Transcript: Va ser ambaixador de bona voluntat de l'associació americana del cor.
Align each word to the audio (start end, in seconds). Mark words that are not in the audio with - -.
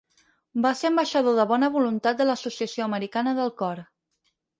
Va 0.61 0.69
ser 0.77 0.85
ambaixador 0.91 1.35
de 1.39 1.45
bona 1.51 1.69
voluntat 1.75 2.17
de 2.23 2.27
l'associació 2.29 2.87
americana 2.87 3.35
del 3.41 3.53
cor. 3.61 3.83